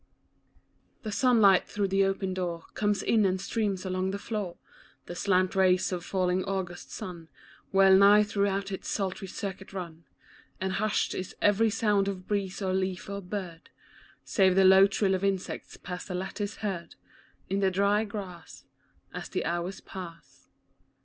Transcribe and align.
JHE 1.05 1.13
sunlight 1.13 1.67
through 1.67 1.87
the 1.89 2.03
open 2.05 2.33
door 2.33 2.65
Comes 2.73 3.03
in, 3.03 3.23
and 3.23 3.39
streams 3.39 3.85
along 3.85 4.09
the 4.09 4.17
floor, 4.17 4.57
The 5.05 5.13
slant 5.13 5.55
rays 5.55 5.91
of 5.91 5.99
a 5.99 6.03
falling 6.03 6.43
August 6.43 6.89
sun 6.91 7.29
Well 7.71 7.95
nigh 7.95 8.23
throughout 8.23 8.71
its 8.71 8.89
sultry 8.89 9.27
circuit 9.27 9.73
run; 9.73 10.05
And 10.59 10.73
hushed 10.73 11.13
is 11.13 11.35
every 11.39 11.69
sound 11.69 12.07
of 12.07 12.25
breeze 12.27 12.63
or 12.63 12.73
leaf 12.73 13.11
or 13.11 13.21
bird, 13.21 13.69
Save 14.23 14.55
the 14.55 14.65
low 14.65 14.87
trill 14.87 15.13
of 15.13 15.23
insects, 15.23 15.77
past 15.77 16.07
the 16.07 16.15
lattice 16.15 16.55
heard, 16.65 16.95
In 17.47 17.59
the 17.59 17.69
dry 17.69 18.03
grass 18.03 18.65
As 19.13 19.29
the 19.29 19.45
hours 19.45 19.81
pass. 19.81 20.49